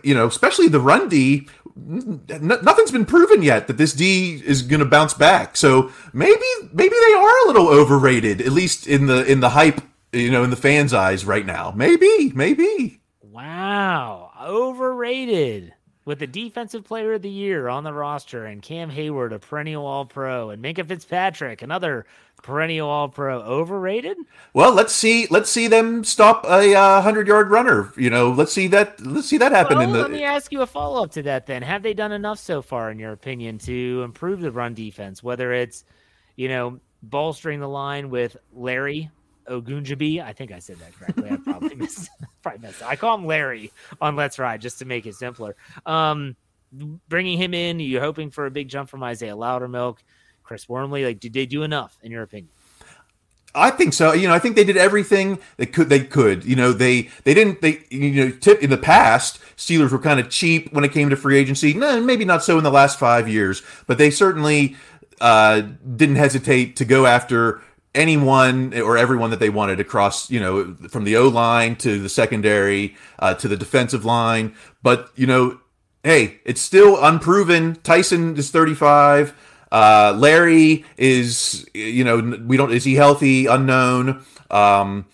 [0.02, 2.20] you know, especially the run D, n-
[2.62, 5.56] nothing's been proven yet that this D is going to bounce back.
[5.56, 9.82] So maybe, maybe they are a little overrated, at least in the in the hype
[10.14, 11.72] you know, in the fans' eyes right now.
[11.74, 13.00] Maybe, maybe.
[13.22, 15.74] Wow, overrated.
[16.04, 19.86] With the defensive player of the year on the roster and Cam Heyward, a perennial
[19.86, 22.04] all pro, and Minkah Fitzpatrick, another
[22.42, 24.18] perennial all pro, overrated?
[24.52, 25.26] Well, let's see.
[25.30, 27.90] Let's see them stop a uh, hundred yard runner.
[27.96, 29.00] You know, let's see that.
[29.00, 29.78] Let's see that happen.
[29.78, 30.02] Well, in the.
[30.02, 31.46] Let me ask you a follow up to that.
[31.46, 35.22] Then, have they done enough so far, in your opinion, to improve the run defense?
[35.22, 35.84] Whether it's,
[36.36, 39.10] you know, bolstering the line with Larry
[39.48, 40.22] Ogunjobi.
[40.22, 41.30] I think I said that correctly.
[41.30, 42.10] I probably missed.
[42.42, 42.70] probably.
[42.84, 45.56] I call him Larry on Let's Ride just to make it simpler.
[45.86, 46.36] Um,
[47.08, 49.98] bringing him in, you're hoping for a big jump from Isaiah Loudermilk,
[50.42, 51.04] Chris Wormley.
[51.04, 52.50] Like, did they do enough in your opinion?
[53.56, 54.12] I think so.
[54.12, 55.88] You know, I think they did everything they could.
[55.88, 56.44] They could.
[56.44, 57.60] You know, they they didn't.
[57.60, 61.08] They you know, tip in the past, Steelers were kind of cheap when it came
[61.10, 61.72] to free agency.
[61.72, 64.74] No, maybe not so in the last five years, but they certainly
[65.20, 65.62] uh,
[65.96, 67.62] didn't hesitate to go after
[67.94, 72.08] anyone or everyone that they wanted across, you know, from the O line to the
[72.08, 74.54] secondary uh, to the defensive line.
[74.82, 75.60] But you know,
[76.02, 77.76] hey, it's still unproven.
[77.82, 79.34] Tyson is 35.
[79.72, 82.72] Uh, Larry is, you know, we don't.
[82.72, 83.46] Is he healthy?
[83.46, 84.24] Unknown.
[84.50, 85.06] Um,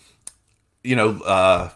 [0.83, 1.69] you know, uh,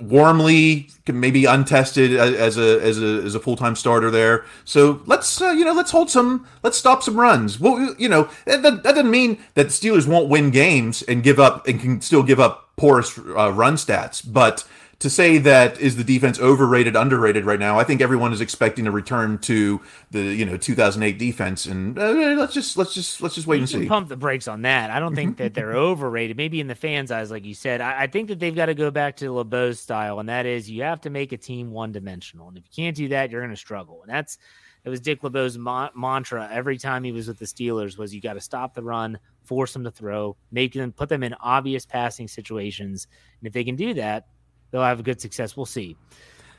[0.00, 4.44] Wormley maybe untested as a as a as a full time starter there.
[4.64, 7.58] So let's uh, you know let's hold some let's stop some runs.
[7.58, 11.40] Well, you know that, that doesn't mean that the Steelers won't win games and give
[11.40, 14.64] up and can still give up porous uh, run stats, but
[14.98, 17.78] to say that is the defense overrated, underrated right now.
[17.78, 19.80] I think everyone is expecting a return to
[20.10, 23.68] the you know 2008 defense, and uh, let's just let's just let's just wait and
[23.68, 23.86] see.
[23.86, 24.90] Pump the brakes on that.
[24.90, 26.36] I don't think that they're overrated.
[26.36, 28.74] Maybe in the fans' eyes, like you said, I, I think that they've got to
[28.74, 31.92] go back to LeBeau's style, and that is you have to make a team one
[31.92, 34.38] dimensional, and if you can't do that, you're going to struggle, and that's.
[34.84, 38.20] It was Dick LeBeau's ma- mantra every time he was with the Steelers was you
[38.20, 41.84] got to stop the run, force them to throw, make them put them in obvious
[41.84, 43.08] passing situations,
[43.40, 44.28] and if they can do that,
[44.76, 45.56] they'll have a good success.
[45.56, 45.96] We'll see.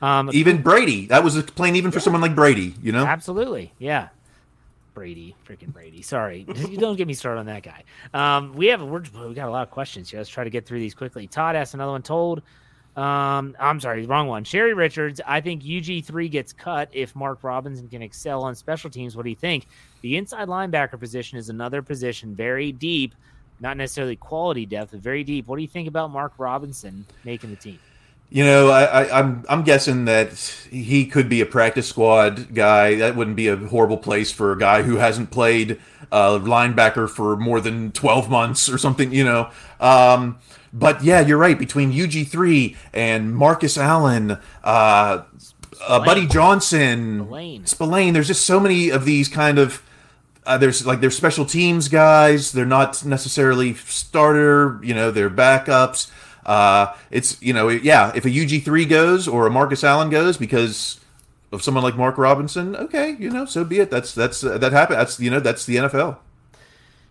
[0.02, 2.02] Um, even Brady, that was a complaint even for yeah.
[2.02, 3.04] someone like Brady, you know?
[3.04, 3.72] Absolutely.
[3.78, 4.08] Yeah.
[4.94, 6.02] Brady, freaking Brady.
[6.02, 6.42] Sorry,
[6.78, 7.84] don't get me started on that guy.
[8.12, 8.98] Um, we have we
[9.34, 10.18] got a lot of questions here.
[10.18, 11.28] Let's try to get through these quickly.
[11.28, 12.02] Todd asked another one.
[12.02, 12.42] Told,
[12.96, 14.42] um, I'm sorry, wrong one.
[14.42, 15.20] Sherry Richards.
[15.24, 19.16] I think UG three gets cut if Mark Robinson can excel on special teams.
[19.16, 19.68] What do you think?
[20.00, 23.14] The inside linebacker position is another position very deep,
[23.60, 25.46] not necessarily quality depth, but very deep.
[25.46, 27.78] What do you think about Mark Robinson making the team?
[28.30, 30.34] You know, I, I, I'm I'm guessing that
[30.70, 32.96] he could be a practice squad guy.
[32.96, 35.80] That wouldn't be a horrible place for a guy who hasn't played
[36.12, 39.12] uh, linebacker for more than 12 months or something.
[39.14, 40.38] You know, um,
[40.74, 41.58] but yeah, you're right.
[41.58, 45.22] Between UG3 and Marcus Allen, uh,
[45.86, 47.66] uh, Buddy Johnson, Spillane.
[47.66, 49.82] Spillane, there's just so many of these kind of.
[50.44, 52.52] Uh, there's like they're special teams guys.
[52.52, 54.80] They're not necessarily starter.
[54.82, 56.10] You know, they're backups.
[56.48, 58.10] Uh, it's you know, yeah.
[58.14, 60.98] If a UG three goes or a Marcus Allen goes because
[61.52, 63.90] of someone like Mark Robinson, okay, you know, so be it.
[63.90, 64.98] That's that's uh, that happened.
[64.98, 66.16] That's you know, that's the NFL.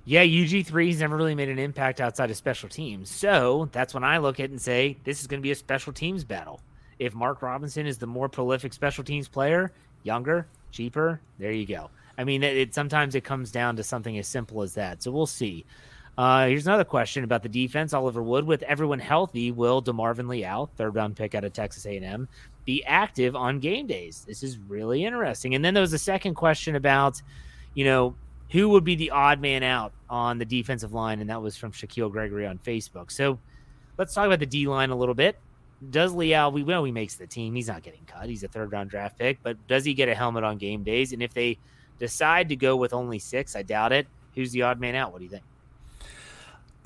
[0.06, 3.12] Yeah, UG3's never really made an impact outside of special teams.
[3.12, 5.56] So that's when I look at it and say, this is going to be a
[5.56, 6.62] special teams battle.
[6.98, 9.72] If Mark Robinson is the more prolific special teams player,
[10.04, 11.90] younger, cheaper, there you go.
[12.18, 15.04] I mean, it, it sometimes it comes down to something as simple as that.
[15.04, 15.66] So we'll see.
[16.18, 17.94] Uh, here's another question about the defense.
[17.94, 22.28] Oliver Wood, with everyone healthy, will Demarvin Leal, third round pick out of Texas A&M,
[22.66, 24.24] be active on game days?
[24.28, 25.54] This is really interesting.
[25.54, 27.22] And then there was a second question about,
[27.76, 28.16] you know,
[28.50, 31.72] who would be the odd man out on the defensive line, and that was from
[31.72, 33.12] Shaquille Gregory on Facebook.
[33.12, 33.38] So
[34.00, 35.38] let's talk about the D line a little bit.
[35.92, 36.52] Does Leal?
[36.52, 37.54] We know he makes the team.
[37.54, 38.28] He's not getting cut.
[38.28, 41.14] He's a third round draft pick, but does he get a helmet on game days?
[41.14, 41.60] And if they
[42.00, 44.08] decide to go with only six, I doubt it.
[44.34, 45.12] Who's the odd man out?
[45.12, 45.44] What do you think?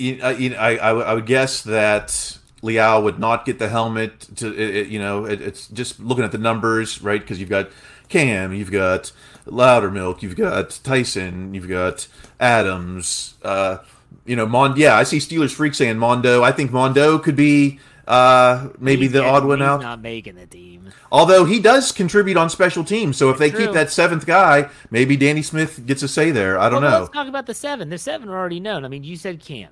[0.01, 0.19] You,
[0.55, 4.19] I, I, I would guess that Leal would not get the helmet.
[4.37, 7.21] To it, it, you know, it, it's just looking at the numbers, right?
[7.21, 7.69] Because you've got
[8.09, 9.11] Cam, you've got
[9.45, 12.07] Loudermilk, you've got Tyson, you've got
[12.39, 13.35] Adams.
[13.43, 13.77] Uh,
[14.25, 14.77] you know, Mond.
[14.77, 16.43] Yeah, I see Steelers freak saying Mondeaux.
[16.43, 19.81] I think Mondeaux could be uh, maybe He's the odd one out.
[19.81, 20.89] Not making the team.
[21.11, 23.65] Although he does contribute on special teams, so if they True.
[23.65, 26.59] keep that seventh guy, maybe Danny Smith gets a say there.
[26.59, 26.99] I don't Well, know.
[26.99, 27.89] Let's talk about the seven.
[27.89, 28.85] The seven are already known.
[28.85, 29.69] I mean, you said Cam.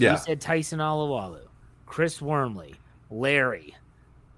[0.00, 0.12] Yeah.
[0.12, 1.40] You said Tyson Alualu,
[1.86, 2.74] Chris Wormley,
[3.10, 3.74] Larry,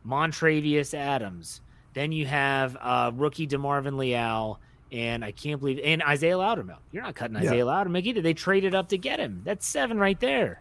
[0.06, 1.60] Montravius Adams.
[1.94, 4.58] Then you have uh, rookie Demarvin Leal,
[4.90, 6.78] and I can't believe and Isaiah Loudermilk.
[6.90, 7.42] You're not cutting Yeah.
[7.42, 8.22] Isaiah Loudermilk either.
[8.22, 9.42] They traded up to get him.
[9.44, 10.60] That's seven right there.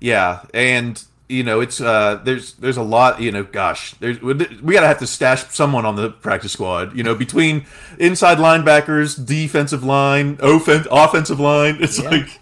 [0.00, 4.34] Yeah, and you know it's uh there's there's a lot you know gosh there's we
[4.74, 7.64] gotta have to stash someone on the practice squad you know between
[7.98, 12.10] inside linebackers defensive line offen- offensive line it's Yeah.
[12.10, 12.40] like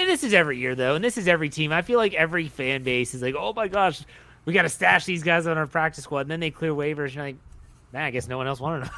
[0.00, 1.72] And this is every year though, and this is every team.
[1.72, 4.02] I feel like every fan base is like, "Oh my gosh,
[4.46, 7.08] we got to stash these guys on our practice squad." And then they clear waivers,
[7.08, 7.36] and you're like,
[7.92, 8.94] "Man, I guess no one else wanted them."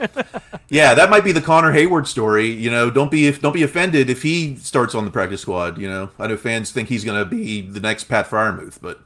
[0.70, 3.62] yeah that might be the Connor Heyward story you know don't be if don't be
[3.62, 7.04] offended if he starts on the practice squad you know I know fans think he's
[7.04, 9.02] gonna be the next Pat Freiermuth but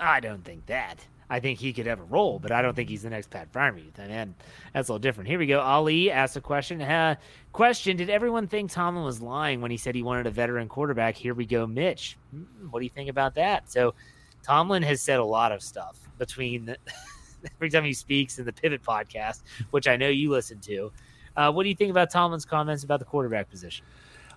[0.00, 1.04] I don't think that.
[1.30, 3.52] I think he could have a role, but I don't think he's the next Pat
[3.52, 3.98] Freiermuth.
[3.98, 4.34] And then
[4.72, 5.28] that's a little different.
[5.28, 5.60] Here we go.
[5.60, 6.80] Ali asked a question.
[6.80, 7.16] Uh,
[7.52, 11.16] question: Did everyone think Tomlin was lying when he said he wanted a veteran quarterback?
[11.16, 12.16] Here we go, Mitch.
[12.30, 13.70] Hmm, What do you think about that?
[13.70, 13.94] So,
[14.42, 16.78] Tomlin has said a lot of stuff between the,
[17.56, 20.92] every time he speaks in the Pivot podcast, which I know you listen to.
[21.36, 23.84] Uh, what do you think about Tomlin's comments about the quarterback position?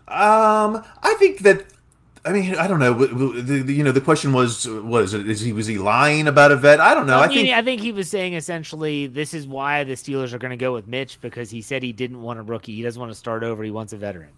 [0.07, 1.65] um I think that
[2.23, 5.41] I mean I don't know the, the- you know the question was was it is
[5.41, 7.81] he was he lying about a vet I don't know I, I think I think
[7.81, 11.19] he was saying essentially this is why the Steelers are going to go with Mitch
[11.21, 12.75] because he said he didn't want a rookie.
[12.75, 13.63] He doesn't want to start over.
[13.63, 14.29] He wants a veteran.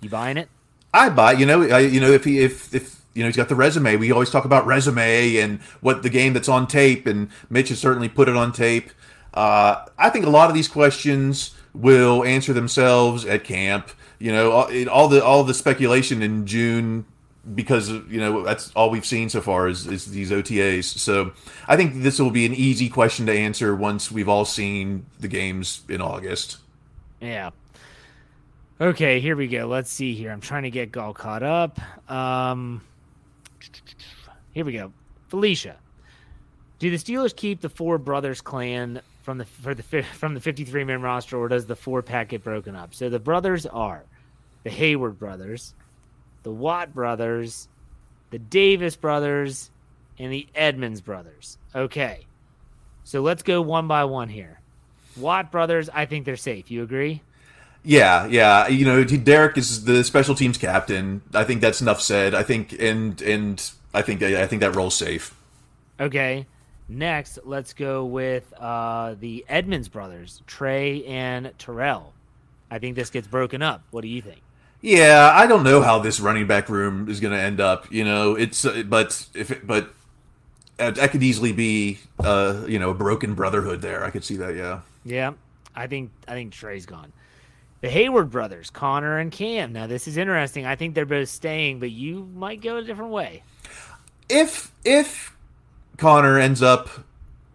[0.00, 0.48] You buying it?
[0.94, 1.32] I buy.
[1.32, 3.96] You know, I, you know, if he if if you know he's got the resume.
[3.96, 7.78] We always talk about resume and what the game that's on tape, and Mitch has
[7.78, 8.90] certainly put it on tape.
[9.34, 13.90] Uh, I think a lot of these questions will answer themselves at camp.
[14.18, 17.04] You know, all, all the all the speculation in June
[17.54, 20.84] because you know that's all we've seen so far is, is these OTAs.
[20.84, 21.32] So
[21.68, 25.28] I think this will be an easy question to answer once we've all seen the
[25.28, 26.58] games in August.
[27.20, 27.50] Yeah.
[28.80, 29.66] Okay, here we go.
[29.66, 30.30] Let's see here.
[30.30, 31.80] I'm trying to get all caught up.
[32.10, 32.82] Um,
[34.52, 34.92] here we go.
[35.28, 35.76] Felicia,
[36.78, 40.84] do the Steelers keep the four brothers clan from the for the from the 53
[40.84, 42.94] man roster, or does the four pack get broken up?
[42.94, 44.04] So the brothers are
[44.62, 45.74] the Heyward brothers,
[46.46, 47.66] the Watt brothers,
[48.30, 49.72] the Davis brothers,
[50.16, 51.58] and the Edmunds brothers.
[51.74, 52.24] Okay,
[53.02, 54.60] so let's go one by one here.
[55.16, 56.70] Watt brothers, I think they're safe.
[56.70, 57.20] You agree?
[57.82, 58.68] Yeah, yeah.
[58.68, 61.20] You know, Derek is the special teams captain.
[61.34, 62.32] I think that's enough said.
[62.32, 65.34] I think, and and I think I think that role's safe.
[65.98, 66.46] Okay.
[66.88, 72.12] Next, let's go with uh, the Edmunds brothers, Trey and Terrell.
[72.70, 73.82] I think this gets broken up.
[73.90, 74.42] What do you think?
[74.80, 77.90] Yeah, I don't know how this running back room is going to end up.
[77.92, 79.94] You know, it's uh, but if it, but
[80.78, 84.04] uh, that could easily be uh you know a broken brotherhood there.
[84.04, 84.54] I could see that.
[84.54, 84.80] Yeah.
[85.04, 85.32] Yeah,
[85.74, 87.12] I think I think Trey's gone.
[87.80, 89.72] The Heyward brothers, Connor and Cam.
[89.72, 90.66] Now this is interesting.
[90.66, 93.42] I think they're both staying, but you might go a different way.
[94.28, 95.36] If if
[95.96, 96.88] Connor ends up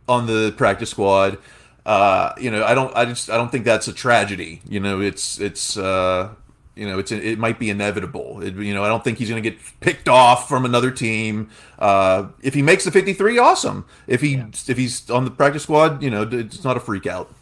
[0.07, 1.37] on the practice squad,
[1.85, 4.61] uh, you know, I don't, I just, I don't think that's a tragedy.
[4.67, 6.29] You know, it's, it's, uh,
[6.75, 8.41] you know, it's, it might be inevitable.
[8.41, 11.49] It, you know, I don't think he's going to get picked off from another team.
[11.77, 13.85] Uh, if he makes the 53, awesome.
[14.07, 14.47] If he, yeah.
[14.67, 17.33] if he's on the practice squad, you know, it's not a freak out.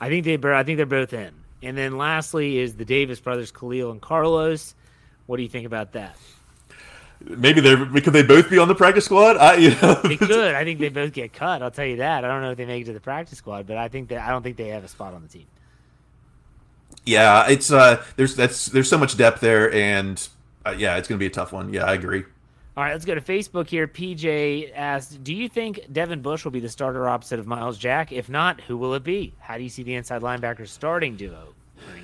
[0.00, 1.34] I think they, I think they're both in.
[1.62, 4.74] And then lastly is the Davis brothers, Khalil and Carlos.
[5.26, 6.16] What do you think about that?
[7.20, 9.36] Maybe they're could they both be on the practice squad?
[9.36, 10.54] I you know they could.
[10.54, 11.62] I think they both get cut.
[11.62, 12.24] I'll tell you that.
[12.24, 14.26] I don't know if they make it to the practice squad, but I think that
[14.26, 15.46] I don't think they have a spot on the team.
[17.08, 20.28] Yeah, it's uh there's that's there's so much depth there, and
[20.66, 21.72] uh, yeah, it's gonna be a tough one.
[21.72, 22.24] Yeah, I agree.
[22.76, 23.88] All right, let's go to Facebook here.
[23.88, 28.12] PJ asked, "Do you think Devin Bush will be the starter opposite of Myles Jack?
[28.12, 29.32] If not, who will it be?
[29.40, 31.54] How do you see the inside linebacker starting duo?"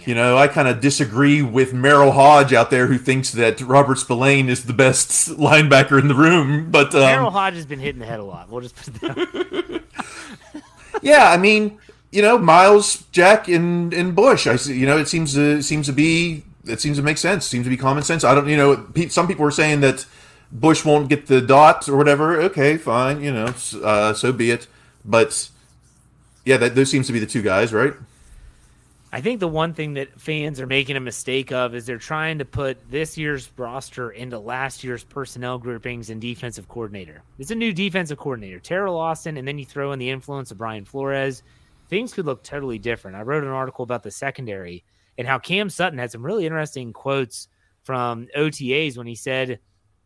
[0.07, 3.99] You know, I kind of disagree with Merril Hoge out there who thinks that Robert
[3.99, 6.71] Spillane is the best linebacker in the room.
[6.71, 8.49] But um, Merril Hoge has been hitting the head a lot.
[8.49, 9.83] We'll just put that.
[11.03, 11.79] yeah, I mean,
[12.15, 14.47] you know, Myles, Jack, and and Bush.
[14.47, 14.79] I see.
[14.79, 17.45] You know, it seems to seems to be it seems to make sense.
[17.45, 18.23] Seems to be common sense.
[18.23, 18.49] I don't.
[18.49, 20.07] You know, some people are saying that
[20.53, 22.41] Bush won't get the dots or whatever.
[22.43, 23.21] Okay, fine.
[23.21, 24.69] You know, uh, so be it.
[25.05, 25.51] But
[26.45, 27.95] yeah, that those seems to be the two guys, right?
[29.11, 32.39] I think the one thing that fans are making a mistake of is they're trying
[32.39, 37.23] to put this year's roster into last year's personnel groupings and defensive coordinator.
[37.39, 40.59] It's a new defensive coordinator, Teryl Austin, and then you throw in the influence of
[40.59, 41.43] Brian Flores.
[41.89, 43.17] Things could look totally different.
[43.17, 44.85] I wrote an article about the secondary
[45.19, 47.49] and how Cam Sutton had some really interesting quotes
[47.83, 49.59] from OTAs when he said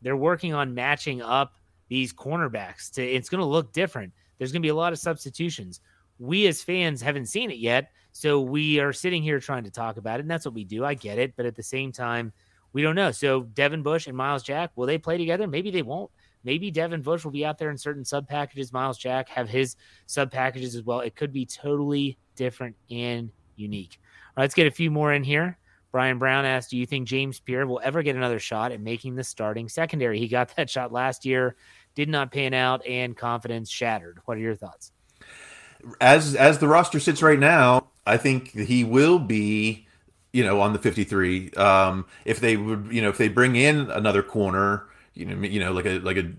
[0.02, 1.54] they're working on matching up
[1.88, 4.12] these cornerbacks to it's going to look different.
[4.36, 5.80] There's going to be a lot of substitutions.
[6.18, 9.96] We as fans haven't seen it yet so we are sitting here trying to talk
[9.96, 10.84] about it, and that's what we do.
[10.84, 12.32] I get it, but at the same time,
[12.72, 13.12] we don't know.
[13.12, 15.46] So Devin Bush and Myles Jack, will they play together?
[15.46, 16.10] Maybe they won't.
[16.44, 18.72] Maybe Devin Bush will be out there in certain sub packages.
[18.72, 21.00] Myles Jack have his sub packages as well.
[21.00, 23.98] It could be totally different and unique.
[24.00, 25.58] All right, let's get a few more in here.
[25.90, 29.14] Brian Brown asked, Do you think James Pierre will ever get another shot at making
[29.14, 30.18] the starting secondary?
[30.18, 31.56] He got that shot last year,
[31.94, 34.18] did not pan out, and confidence shattered.
[34.24, 34.92] What are your thoughts?
[36.00, 39.86] As as the roster sits right now, I think he will be,
[40.32, 41.52] you know, on the 53.
[41.52, 45.60] Um, if they would, you know, if they bring in another corner, you know, you
[45.60, 46.32] know, like a like a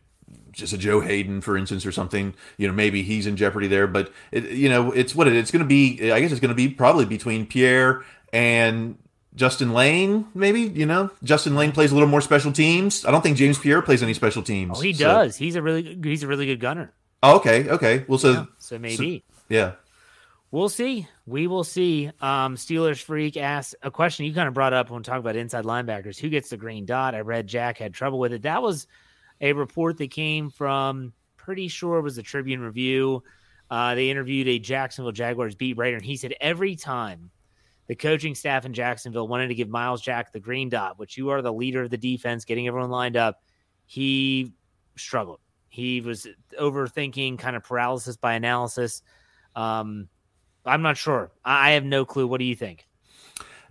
[0.52, 3.88] just a Joe Haden, for instance, or something, you know, maybe he's in jeopardy there.
[3.88, 6.12] But it, you know, it's what it, it's going to be.
[6.12, 8.98] I guess it's going to be probably between Pierre and
[9.36, 13.06] Justin Layne, maybe you know, Justin Layne plays a little more special teams.
[13.06, 14.80] I don't think James Pierre plays any special teams.
[14.80, 15.06] Oh, he so.
[15.06, 15.38] does.
[15.38, 16.92] He's a really he's a really good gunner.
[17.22, 18.06] Oh, okay, okay.
[18.08, 19.72] Well, so yeah, so maybe so, yeah.
[20.52, 21.08] We'll see.
[21.28, 22.08] We will see.
[22.22, 25.64] Um, Steelers Freak asked a question you kind of brought up when talking about inside
[25.64, 26.18] linebackers.
[26.18, 27.14] Who gets the green dot?
[27.14, 28.42] I read Jack had trouble with it.
[28.42, 28.88] That was
[29.42, 33.24] a report that came from, pretty sure it was the Tribune Review.
[33.70, 37.30] Uh, they interviewed a Jacksonville Jaguars beat writer, and he said every time
[37.86, 41.30] the coaching staff in Jacksonville wanted to give Myles Jack the green dot, which you
[41.30, 43.44] are the leader of the defense, getting everyone lined up,
[43.86, 44.52] he
[44.96, 45.40] struggled.
[45.70, 46.26] He was
[46.60, 49.04] overthinking, kind of paralysis by analysis.
[49.56, 50.10] Um,
[50.66, 51.32] I'm not sure.
[51.44, 52.28] I have no clue.
[52.28, 52.86] What do you think?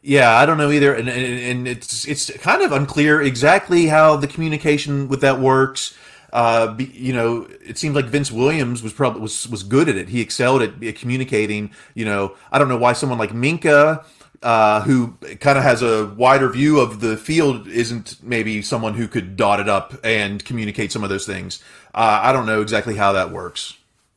[0.01, 4.17] Yeah, I don't know either, and, and, and it's it's kind of unclear exactly how
[4.17, 5.97] the communication with that works.
[6.33, 10.09] Uh, you know, it seems like Vince Williams was probably was was good at it.
[10.09, 11.73] He excelled at, at communicating.
[11.95, 14.05] You know, I don't know why someone like Minkah,
[14.43, 19.09] uh, who kind of has a wider view of the field, isn't maybe someone who
[19.09, 21.63] could dot it up and communicate some of those things.
[21.95, 23.77] Uh, I don't know exactly how that works.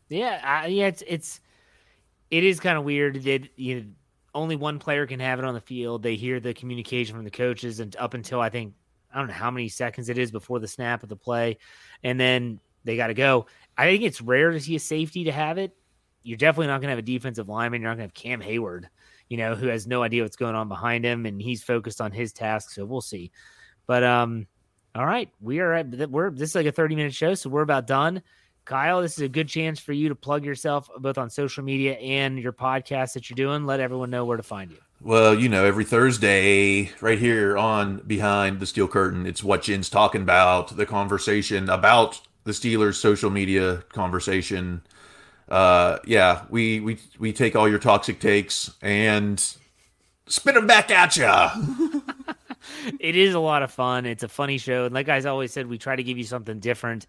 [0.10, 1.41] Yeah, I, yeah, it's it's
[2.32, 3.86] it is kind of weird that you know,
[4.34, 6.02] only one player can have it on the field.
[6.02, 8.74] They hear the communication from the coaches, and up until I think
[9.14, 11.58] I don't know how many seconds it is before the snap of the play,
[12.04, 13.46] and then they got to go.
[13.78, 15.76] I think it's rare to see a safety to have it.
[16.24, 17.82] You're definitely not going to have a defensive lineman.
[17.82, 18.86] You're not going to have Cam Heyward,
[19.28, 22.12] you know, who has no idea what's going on behind him, and he's focused on
[22.12, 22.72] his task.
[22.72, 23.32] So we'll see.
[23.88, 24.48] But um,
[24.96, 27.62] all right, we are at we're this is like a 30 minute show, so we're
[27.62, 28.22] about done.
[28.72, 31.96] Kyle, this is a good chance for you to plug yourself both on social media
[31.96, 33.66] and your podcast that you're doing.
[33.66, 34.78] Let everyone know where to find you.
[35.02, 39.90] Well, you know, every Thursday, right here on Behind the Steel Curtain, it's what Jen's
[39.90, 44.84] talking about the conversation about the Steelers' social media conversation.
[45.50, 49.58] Uh, yeah, we we we take all your toxic takes and
[50.28, 51.26] spit them back at you.
[53.02, 54.06] it is a lot of fun.
[54.06, 56.60] It's a funny show, and like guys always said, we try to give you something
[56.62, 57.06] different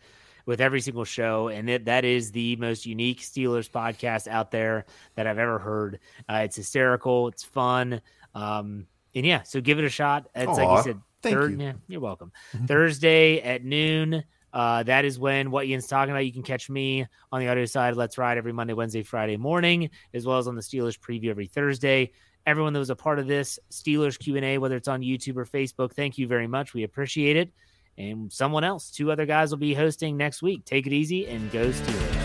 [0.46, 4.84] with every single show, and it, that is the most unique Steelers podcast out there
[5.14, 6.00] that I've ever heard.
[6.28, 8.00] Uh, it's hysterical, it's fun,
[8.34, 9.42] um, and yeah.
[9.42, 10.28] So give it a shot.
[10.34, 11.52] It's Aww, like you said, third.
[11.52, 11.66] You.
[11.66, 12.32] Yeah, you're welcome.
[12.54, 12.66] Mm-hmm.
[12.66, 14.24] Thursday at noon.
[14.52, 16.26] Uh, that is when what Ian's talking about.
[16.26, 17.96] You can catch me on the audio side.
[17.96, 21.46] Let's ride every Monday, Wednesday, Friday morning, as well as on the Steelers preview every
[21.46, 22.12] Thursday.
[22.44, 25.36] Everyone that was a part of this Steelers Q and A, whether it's on YouTube
[25.36, 26.74] or Facebook, thank you very much.
[26.74, 27.50] We appreciate it
[27.98, 30.64] and someone else, two other guys will be hosting next week.
[30.64, 32.21] Take it easy and go Steelers.